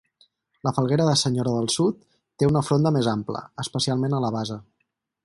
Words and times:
La 0.67 0.71
falguera 0.77 1.05
de 1.09 1.13
senyora 1.23 1.53
del 1.57 1.69
sud 1.73 2.01
té 2.43 2.51
una 2.53 2.63
fronda 2.71 2.93
més 2.99 3.11
ampla, 3.15 3.45
especialment 3.65 4.17
a 4.17 4.23
la 4.25 4.37
base. 4.39 4.59